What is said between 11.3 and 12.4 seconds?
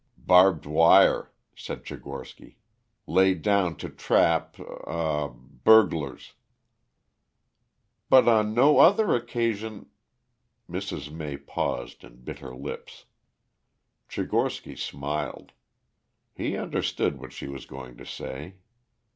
paused and bit